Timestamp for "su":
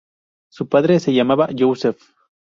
0.49-0.67